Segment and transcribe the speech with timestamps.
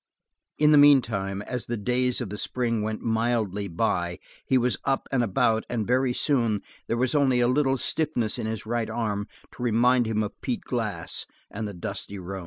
[0.57, 5.07] In the meantime, as the days of the spring went mildly by, he was up
[5.11, 9.27] and about and very soon there was only a little stiffness in his right arm
[9.51, 12.39] to remind him of Pete Glass and the dusty roan.